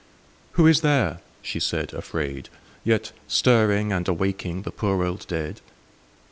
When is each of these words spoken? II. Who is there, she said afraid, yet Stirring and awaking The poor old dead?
II. 0.03 0.07
Who 0.53 0.65
is 0.65 0.81
there, 0.81 1.19
she 1.43 1.59
said 1.59 1.93
afraid, 1.93 2.49
yet 2.83 3.11
Stirring 3.27 3.91
and 3.93 4.07
awaking 4.07 4.63
The 4.63 4.71
poor 4.71 5.03
old 5.05 5.27
dead? 5.27 5.61